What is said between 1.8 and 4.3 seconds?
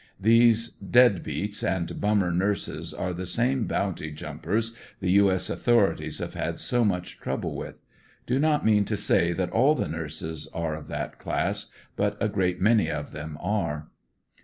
bummer nurses are the sam^ bounty